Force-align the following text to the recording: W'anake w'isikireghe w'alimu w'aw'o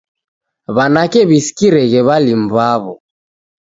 W'anake 0.75 1.19
w'isikireghe 1.29 1.99
w'alimu 2.07 2.45
w'aw'o 2.55 2.93